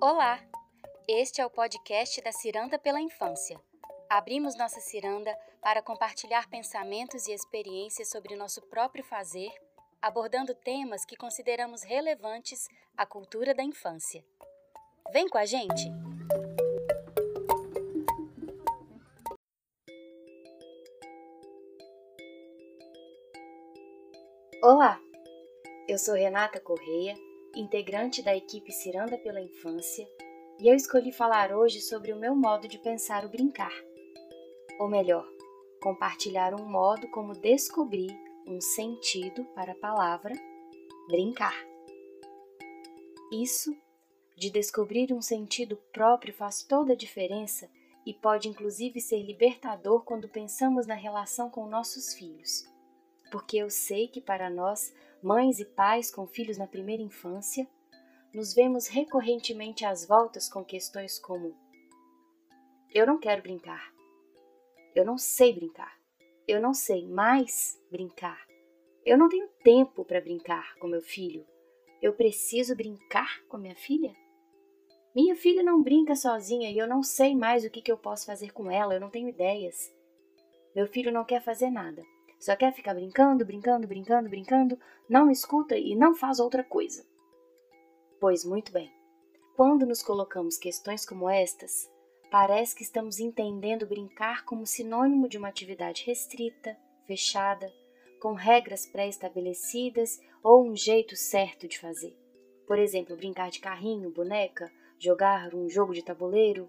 [0.00, 0.38] Olá!
[1.08, 3.60] Este é o podcast da Ciranda pela Infância.
[4.08, 9.50] Abrimos nossa ciranda para compartilhar pensamentos e experiências sobre nosso próprio fazer,
[10.00, 14.24] abordando temas que consideramos relevantes à cultura da infância.
[15.12, 15.90] Vem com a gente!
[24.62, 25.00] Olá!
[25.88, 27.16] Eu sou Renata Correia
[27.54, 30.08] integrante da equipe Ciranda pela Infância,
[30.58, 33.72] e eu escolhi falar hoje sobre o meu modo de pensar o brincar.
[34.78, 35.26] Ou melhor,
[35.80, 38.10] compartilhar um modo como descobrir
[38.46, 40.34] um sentido para a palavra
[41.08, 41.54] brincar.
[43.32, 43.76] Isso
[44.36, 47.68] de descobrir um sentido próprio faz toda a diferença
[48.06, 52.64] e pode inclusive ser libertador quando pensamos na relação com nossos filhos.
[53.30, 57.66] Porque eu sei que para nós mães e pais com filhos na primeira infância,
[58.32, 61.56] nos vemos recorrentemente às voltas com questões como:
[62.94, 63.92] Eu não quero brincar.
[64.94, 65.98] Eu não sei brincar.
[66.46, 68.46] Eu não sei mais brincar.
[69.04, 71.46] Eu não tenho tempo para brincar com meu filho.
[72.00, 74.14] Eu preciso brincar com minha filha?
[75.14, 78.24] Minha filha não brinca sozinha e eu não sei mais o que, que eu posso
[78.24, 79.92] fazer com ela, eu não tenho ideias.
[80.74, 82.02] Meu filho não quer fazer nada.
[82.38, 87.04] Só quer ficar brincando, brincando, brincando, brincando, não escuta e não faz outra coisa.
[88.20, 88.92] Pois muito bem.
[89.56, 91.90] Quando nos colocamos questões como estas,
[92.30, 97.72] parece que estamos entendendo brincar como sinônimo de uma atividade restrita, fechada,
[98.20, 102.16] com regras pré-estabelecidas ou um jeito certo de fazer.
[102.66, 106.68] Por exemplo, brincar de carrinho, boneca, jogar um jogo de tabuleiro.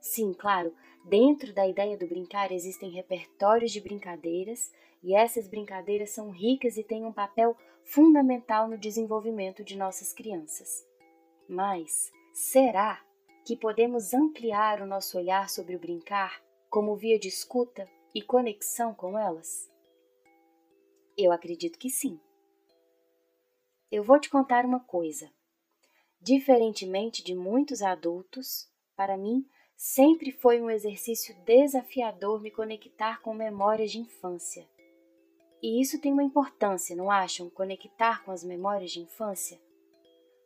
[0.00, 4.72] Sim, claro, dentro da ideia do brincar existem repertórios de brincadeiras
[5.04, 10.82] e essas brincadeiras são ricas e têm um papel fundamental no desenvolvimento de nossas crianças.
[11.46, 13.04] Mas será
[13.44, 18.94] que podemos ampliar o nosso olhar sobre o brincar como via de escuta e conexão
[18.94, 19.70] com elas?
[21.18, 22.18] Eu acredito que sim.
[23.92, 25.30] Eu vou te contar uma coisa.
[26.18, 33.90] Diferentemente de muitos adultos, para mim sempre foi um exercício desafiador me conectar com memórias
[33.90, 34.66] de infância.
[35.64, 37.48] E isso tem uma importância, não acham?
[37.48, 39.58] Conectar com as memórias de infância?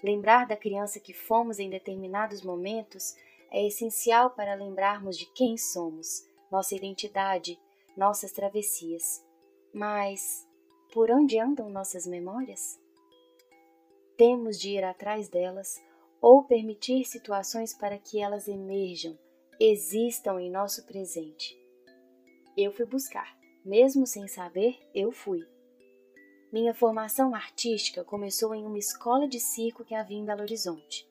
[0.01, 3.17] Lembrar da criança que fomos em determinados momentos
[3.51, 7.59] é essencial para lembrarmos de quem somos, nossa identidade,
[7.97, 9.21] nossas travessias.
[9.75, 10.47] Mas
[10.95, 12.81] por onde andam nossas memórias?
[14.17, 15.83] Temos de ir atrás delas
[16.21, 19.19] ou permitir situações para que elas emerjam,
[19.59, 21.61] existam em nosso presente.
[22.57, 23.38] Eu fui buscar.
[23.69, 25.47] Mesmo sem saber, eu fui.
[26.51, 31.07] Minha formação artística começou em uma escola de circo que havia em Belo Horizonte.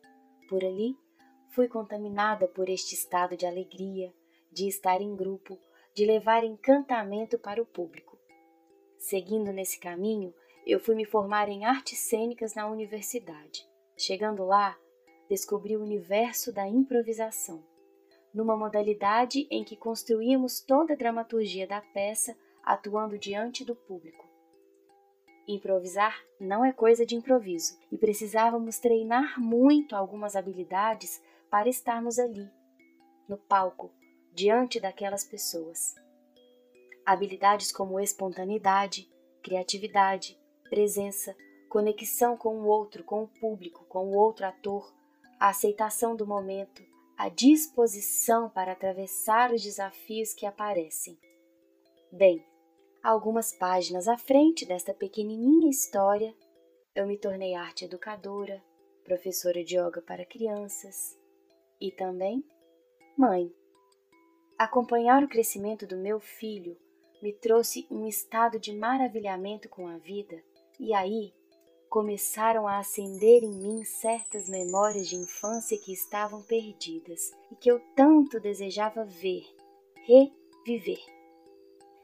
[0.50, 0.98] Por ali,
[1.54, 4.12] fui contaminada por este estado de alegria,
[4.52, 5.60] de estar em grupo,
[5.94, 8.18] de levar encantamento para o público.
[8.98, 10.34] Seguindo nesse caminho,
[10.66, 13.70] eu fui me formar em artes cênicas na universidade.
[13.96, 14.76] Chegando lá,
[15.30, 17.64] descobri o universo da improvisação,
[18.34, 22.36] numa modalidade em que construímos toda a dramaturgia da peça
[22.68, 24.28] atuando diante do público.
[25.48, 32.52] Improvisar não é coisa de improviso e precisávamos treinar muito algumas habilidades para estarmos ali,
[33.30, 33.90] no palco,
[34.34, 35.96] diante daquelas pessoas.
[37.06, 39.10] Habilidades como espontaneidade,
[39.42, 40.38] criatividade,
[40.70, 41.34] presença,
[41.70, 44.94] conexão com o outro, com o público, com o outro ator,
[45.40, 46.84] a aceitação do momento,
[47.18, 51.18] a disposição para atravessar os desafios que aparecem.
[52.12, 52.44] Bem,
[53.08, 56.36] Algumas páginas à frente desta pequenininha história,
[56.94, 58.62] eu me tornei arte educadora,
[59.06, 61.18] professora de yoga para crianças
[61.80, 62.44] e também
[63.18, 63.50] mãe.
[64.60, 66.78] Acompanhar o crescimento do meu filho
[67.24, 70.44] me trouxe um estado de maravilhamento com a vida,
[70.78, 71.34] e aí
[71.90, 77.80] começaram a acender em mim certas memórias de infância que estavam perdidas e que eu
[77.96, 79.46] tanto desejava ver,
[80.06, 81.17] reviver.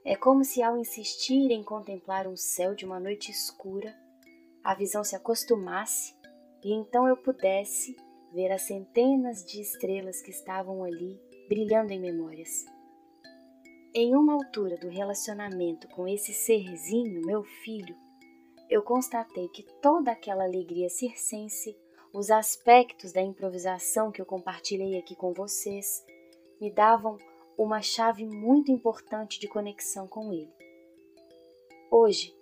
[0.05, 3.95] É como se, ao insistir em contemplar um céu de uma noite escura,
[4.63, 6.13] a visão se acostumasse
[6.61, 7.95] e então eu pudesse
[8.33, 11.17] ver as centenas de estrelas que estavam ali
[11.47, 12.65] brilhando em memórias.
[13.93, 17.95] Em uma altura do relacionamento com esse serzinho, meu filho,
[18.69, 21.77] eu constatei que toda aquela alegria circense,
[22.11, 26.03] os aspectos da improvisação que eu compartilhei aqui com vocês,
[26.59, 27.17] me davam
[27.57, 30.53] uma chave muito importante de conexão com Ele.
[31.91, 32.35] Hoje,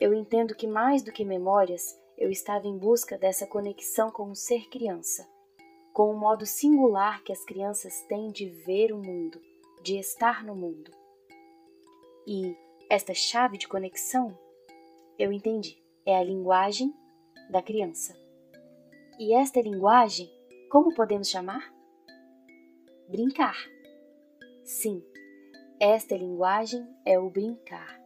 [0.00, 4.34] eu entendo que mais do que memórias, eu estava em busca dessa conexão com o
[4.34, 5.26] ser criança,
[5.92, 9.40] com o modo singular que as crianças têm de ver o mundo,
[9.82, 10.90] de estar no mundo.
[12.26, 12.56] E
[12.90, 14.36] esta chave de conexão,
[15.18, 16.92] eu entendi, é a linguagem
[17.50, 18.16] da criança.
[19.18, 20.30] E esta linguagem,
[20.70, 21.72] como podemos chamar?
[23.08, 23.75] Brincar.
[24.66, 25.00] Sim,
[25.78, 28.02] esta linguagem é o brincar.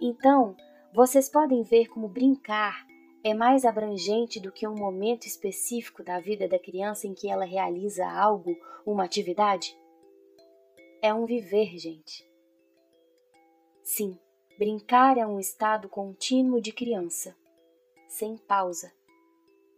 [0.00, 0.56] Então,
[0.92, 2.84] vocês podem ver como brincar
[3.22, 7.44] é mais abrangente do que um momento específico da vida da criança em que ela
[7.44, 9.78] realiza algo, uma atividade?
[11.00, 12.28] É um viver, gente.
[13.80, 14.18] Sim,
[14.58, 17.36] brincar é um estado contínuo de criança,
[18.08, 18.92] sem pausa.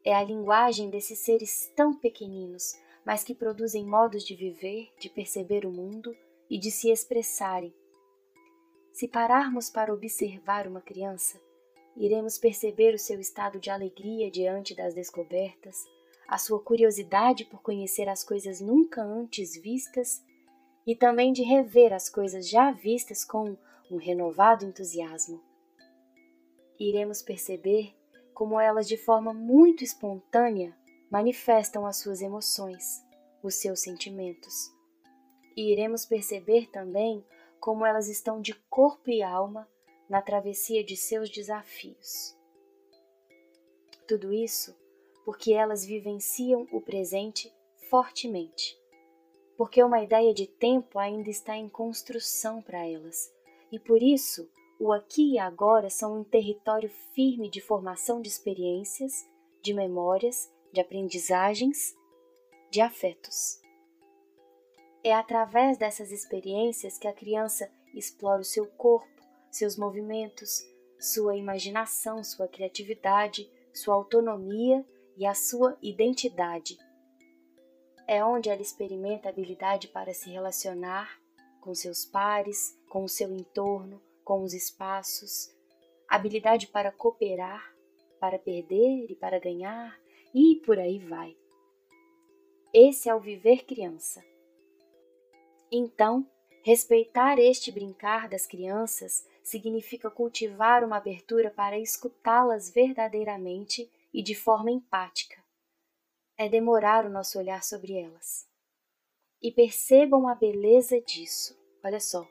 [0.03, 2.73] É a linguagem desses seres tão pequeninos,
[3.09, 6.15] mas que produzem modos de viver, de perceber o mundo
[6.51, 7.75] e de se expressarem.
[8.93, 11.41] Se pararmos para observar uma criança,
[11.97, 15.75] iremos perceber o seu estado de alegria diante das descobertas,
[16.29, 20.23] a sua curiosidade por conhecer as coisas nunca antes vistas
[20.87, 23.57] e também de rever as coisas já vistas com
[23.91, 25.43] um renovado entusiasmo.
[26.79, 27.97] Iremos perceber
[28.35, 30.78] como elas, de forma muito espontânea,
[31.11, 33.03] manifestam as suas emoções,
[33.43, 34.55] os seus sentimentos.
[35.57, 37.25] E iremos perceber também
[37.61, 39.69] como elas estão de corpo e alma
[40.09, 42.37] na travessia de seus desafios.
[44.07, 44.75] Tudo isso
[45.25, 47.53] porque elas vivenciam o presente
[47.91, 48.79] fortemente,
[49.59, 53.31] porque uma ideia de tempo ainda está em construção para elas,
[53.71, 54.49] e por isso
[54.81, 59.13] o aqui e agora são um território firme de formação de experiências,
[59.61, 61.97] de memórias, de aprendizagens,
[62.71, 63.61] de afetos.
[65.03, 69.09] É através dessas experiências que a criança explora o seu corpo,
[69.51, 70.63] seus movimentos,
[70.99, 74.85] sua imaginação, sua criatividade, sua autonomia
[75.17, 76.77] e a sua identidade.
[78.07, 81.21] É onde ela experimenta a habilidade para se relacionar
[81.61, 85.55] com seus pares, com o seu entorno, com os espaços,
[86.09, 87.75] habilidade para cooperar,
[88.21, 89.99] para perder e para ganhar,
[90.35, 91.37] e por aí vai.
[92.73, 94.23] Esse é o viver criança.
[95.73, 96.27] Então,
[96.63, 104.71] respeitar este brincar das crianças significa cultivar uma abertura para escutá-las verdadeiramente e de forma
[104.71, 105.43] empática.
[106.37, 108.47] É demorar o nosso olhar sobre elas.
[109.43, 111.59] E percebam a beleza disso.
[111.83, 112.27] Olha só,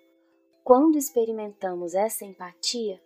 [0.63, 3.01] quando experimentamos essa empatia,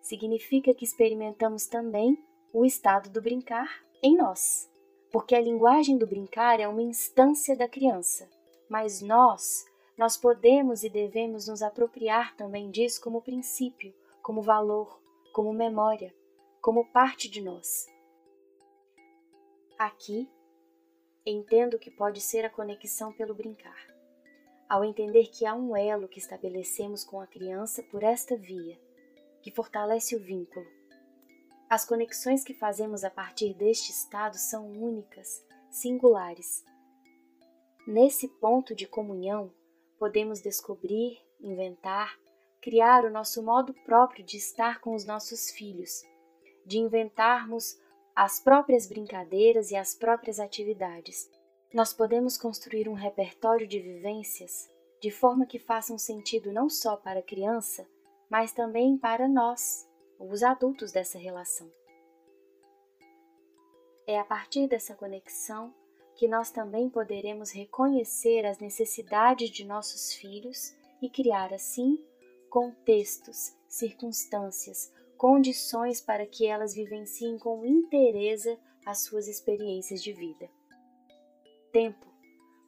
[0.00, 2.16] significa que experimentamos também
[2.52, 4.70] o estado do brincar em nós,
[5.12, 8.28] porque a linguagem do brincar é uma instância da criança,
[8.68, 9.64] mas nós
[10.00, 13.92] nós podemos e devemos nos apropriar também disso como princípio,
[14.22, 14.98] como valor,
[15.30, 16.14] como memória,
[16.62, 17.86] como parte de nós.
[19.78, 20.26] Aqui,
[21.26, 23.76] entendo que pode ser a conexão pelo brincar.
[24.66, 28.80] Ao entender que há um elo que estabelecemos com a criança por esta via,
[29.42, 30.66] que fortalece o vínculo.
[31.70, 36.64] As conexões que fazemos a partir deste estado são únicas, singulares.
[37.86, 39.54] Nesse ponto de comunhão,
[39.96, 42.18] podemos descobrir, inventar,
[42.60, 46.02] criar o nosso modo próprio de estar com os nossos filhos,
[46.66, 47.78] de inventarmos
[48.16, 51.30] as próprias brincadeiras e as próprias atividades.
[51.72, 54.68] Nós podemos construir um repertório de vivências
[55.00, 57.86] de forma que façam sentido não só para a criança,
[58.28, 59.88] mas também para nós,
[60.28, 61.70] os adultos dessa relação.
[64.06, 65.74] É a partir dessa conexão
[66.16, 71.98] que nós também poderemos reconhecer as necessidades de nossos filhos e criar assim
[72.50, 80.50] contextos, circunstâncias, condições para que elas vivenciem com interesse as suas experiências de vida.
[81.72, 82.06] Tempo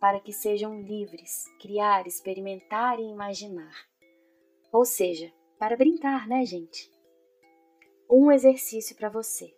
[0.01, 3.73] para que sejam livres, criar, experimentar e imaginar.
[4.73, 6.91] Ou seja, para brincar, né, gente?
[8.09, 9.55] Um exercício para você.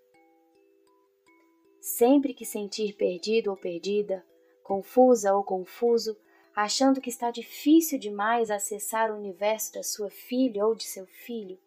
[1.80, 4.24] Sempre que sentir perdido ou perdida,
[4.62, 6.16] confusa ou confuso,
[6.54, 11.58] achando que está difícil demais acessar o universo da sua filha ou de seu filho,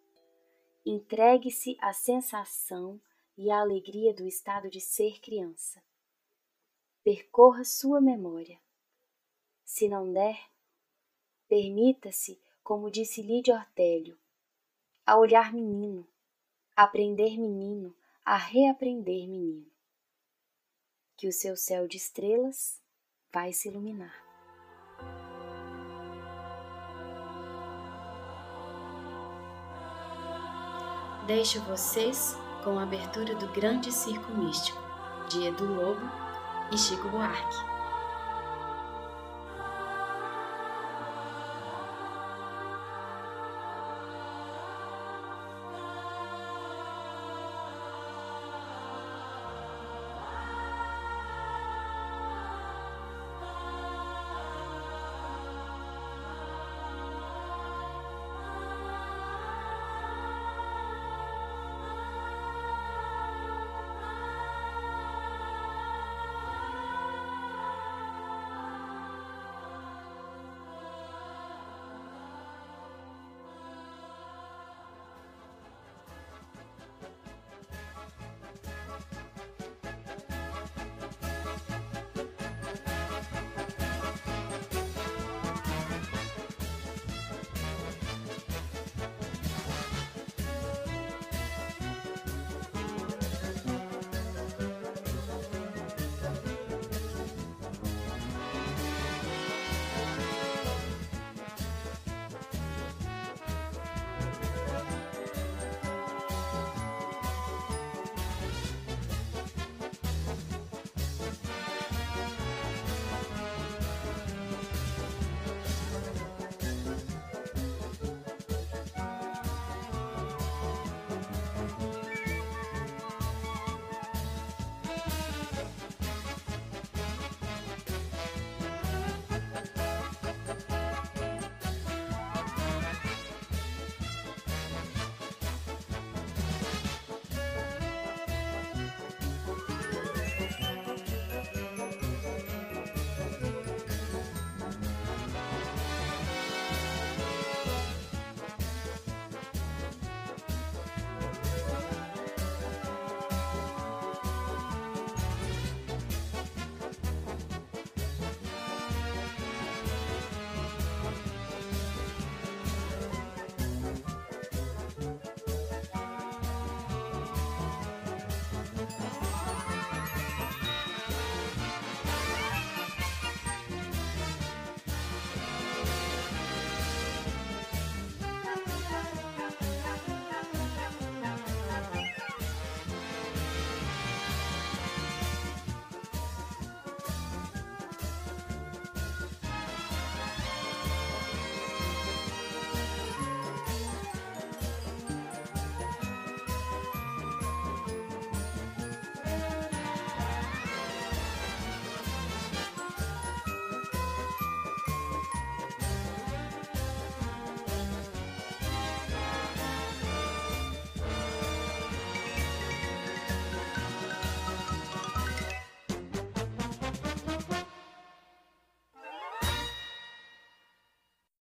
[0.86, 3.00] entregue-se à sensação
[3.38, 5.84] e à alegria do estado de ser criança.
[7.04, 8.60] Percorra sua memória.
[9.64, 10.40] Se não der,
[11.48, 14.18] permita-se, como disse Lídia Ortélio,
[15.06, 16.08] a olhar menino,
[16.78, 19.66] aprender menino, a reaprender menino
[21.18, 22.80] que o seu céu de estrelas
[23.34, 24.14] vai se iluminar.
[31.26, 34.80] Deixo vocês com a abertura do Grande Circo Místico,
[35.30, 36.06] de Edu Lobo,
[36.72, 37.77] e Chico Buarque.